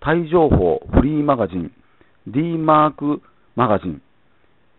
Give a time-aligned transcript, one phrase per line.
[0.00, 1.72] タイ情報フリーマガジン
[2.26, 3.22] D マーク
[3.54, 4.02] マガジン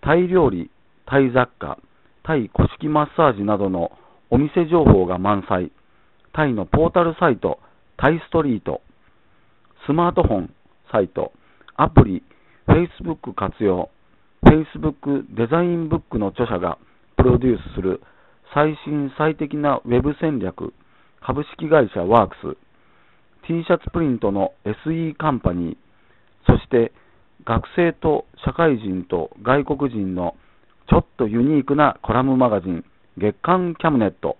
[0.02, 0.70] タイ料理、
[1.06, 1.80] タイ雑貨、
[2.24, 3.92] タイ古式マッサージなどの
[4.30, 5.72] お店情報が満載、
[6.34, 7.60] タイのポータルサイト、
[7.98, 8.82] タイストリート、
[9.86, 10.54] スマートフォン
[10.92, 11.34] サイト、
[11.76, 12.24] アプリ、
[12.68, 13.90] Facebook 活用、
[14.44, 16.78] Facebook デザインブックの著者が
[17.18, 18.02] プロデュースする
[18.54, 20.74] 最新最適なウェブ戦略、
[21.22, 22.58] 株式会社ワークス、
[23.48, 25.78] T シャツプリントの SE カンパニー、
[26.46, 26.92] そして
[27.46, 30.36] 学生と社会人と外国人の
[30.90, 32.84] ちょっとユニークなコラムマガジン
[33.18, 34.38] 月刊キャムネット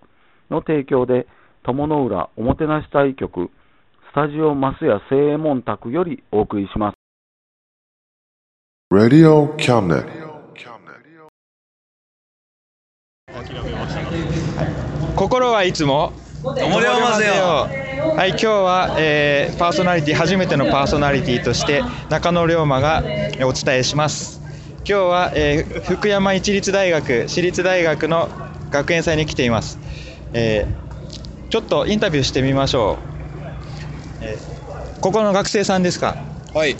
[0.50, 1.26] の提供で
[1.62, 3.50] 友の浦おもてなし対局
[4.10, 6.94] スタジオマスヤ正右衛門宅よりお送りします。
[8.90, 9.54] Radio.
[15.16, 16.12] 心はいつも
[16.42, 17.87] 思いますよ
[18.18, 24.40] はい今日は、えーパーソナリティ初めてのパーソナリティとして中野龍馬がえーお伝えします
[24.78, 28.28] 今日は、えー福山一律大学私立大学の
[28.70, 29.78] 学園祭に来ています、
[30.32, 30.88] えー
[31.50, 32.98] ちょっとインタビューしてみましょ
[34.20, 36.16] う、えーここの学生さんですか？
[36.52, 36.76] はい。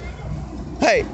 [0.81, 1.07] はい。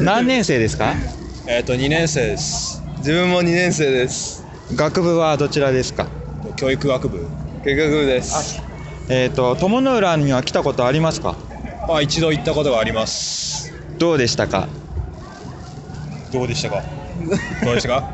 [0.00, 0.92] 何年生ですか？
[1.46, 2.82] えっ、と、2年生です。
[2.98, 4.44] 自分も2年生です。
[4.74, 6.08] 学部はどちらですか？
[6.56, 7.30] 教育学部。
[7.64, 8.60] 教育学部です。
[9.08, 11.36] えっ、と友の浦には来たことありますか？
[11.88, 13.72] まあ、一度行ったことがあります。
[13.98, 14.68] どうでしたか？
[16.32, 16.82] どうでしたか？
[17.64, 18.04] どうでしたか？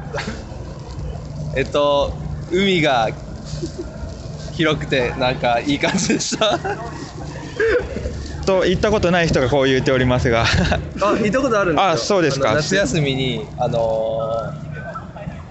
[1.56, 2.12] えっと
[2.50, 3.08] 海が
[4.52, 6.58] 広くてなんかいい感じでした。
[8.44, 10.46] と言ったことない人がこう言っておりますがあ
[11.16, 11.90] 行ったことあるんですよ。
[11.94, 13.78] あそうですか夏休みにあの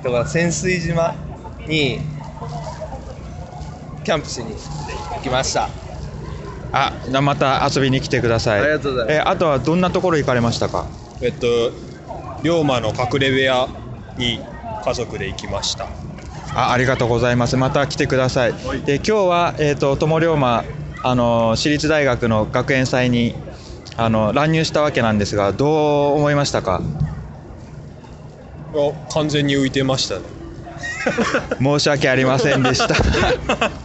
[0.02, 1.16] ー、だから潜水島
[1.68, 2.02] に
[4.03, 4.56] キャンプしに
[5.16, 5.69] 行きました。
[6.73, 8.62] あまた遊びに来てください。
[8.62, 9.17] ありがとうございます。
[9.17, 10.88] えあとはどんなところ行かれましたか？
[11.22, 11.47] えっと、
[12.44, 13.67] 龍馬の隠れ部屋
[14.17, 14.40] に
[14.85, 15.88] 家族で行きました。
[16.56, 17.57] あありがとうございます。
[17.57, 18.53] また来てください。
[18.85, 20.63] で今日は、えー、と友龍馬
[21.03, 23.35] あの私立大学の学園祭に
[23.97, 26.81] あの乱入したわけなんですがどう思いましたか？
[29.13, 30.22] 完全に浮いてましたね。
[31.61, 32.95] 申し訳ありませんでした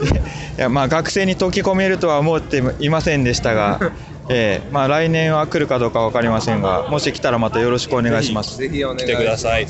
[0.58, 3.78] いやまあ学生に溶け込めるとは思っていませんでしたが、
[4.28, 8.58] ええまあ、来年は来るかどうか分かりませんがもし来たらまたよろしくお願いします。
[8.58, 9.00] ぜひお願い。
[9.00, 9.66] 来てください。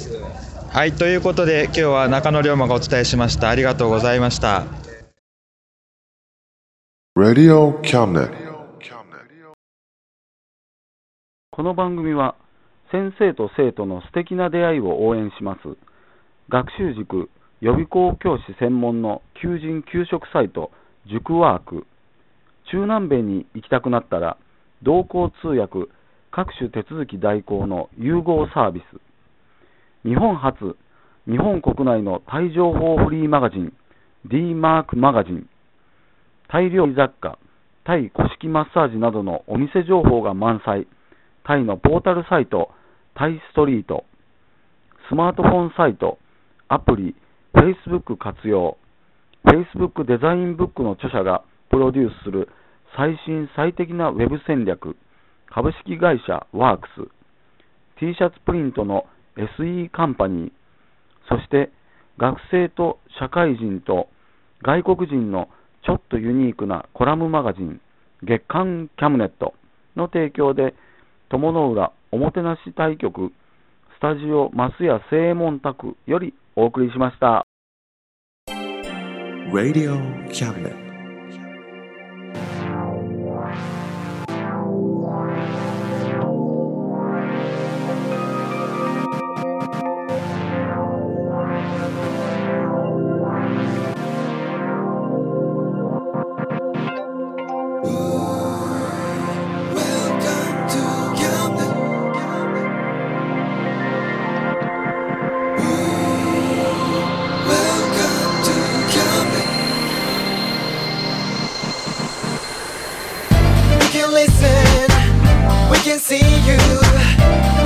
[0.72, 3.48] はいということで今日は中野龍馬がお伝えしました。
[3.48, 4.64] ありがとうございました。
[7.16, 7.74] Radio.
[11.50, 12.36] この番組は
[12.92, 15.60] 先生と生徒の素敵な出会いを応援します。
[16.48, 17.28] 学習塾
[17.60, 20.70] 予備校教師専門の求人・給食サイト
[21.06, 21.86] 塾ワーク。
[22.70, 24.38] 中南米に行きたくなったら
[24.82, 25.90] 同行通訳
[26.30, 30.08] 各種手続き代行の融合サービス。
[30.08, 30.76] 日本初
[31.26, 33.74] 日本国内のタイ情報フリーマガジン
[34.24, 35.46] D マークマガジン。
[36.48, 37.38] タイ料理雑貨
[37.84, 40.86] タイ古式マッサージなどのお店情報が満載。
[41.44, 42.70] タイのポータルサイト、
[43.14, 44.04] タイストリート、
[45.10, 46.18] スマートフォンサイト、
[46.68, 47.14] アプリ、
[47.54, 48.76] Facebook 活用、
[49.44, 52.48] Facebook デザインブックの著者がプロデュースする
[52.96, 54.96] 最新最適なウェブ戦略、
[55.52, 57.10] 株式会社ワークス、
[57.98, 59.06] T シャツプリントの
[59.36, 60.52] SE カンパニー、
[61.28, 61.70] そして
[62.18, 64.08] 学生と社会人と
[64.62, 65.48] 外国人の
[65.84, 67.80] ちょっとユニークなコラムマガジン、
[68.22, 69.54] 月刊キャムネット
[69.96, 70.74] の提供で、
[71.30, 73.32] 友の浦おもてなし対局
[73.96, 77.46] スタジオマスヤ正門宅よりお送りしました。
[79.50, 79.96] Radio
[80.28, 80.79] Cabinet.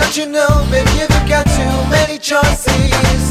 [0.00, 3.23] Don't you know, baby, you've got too many choices.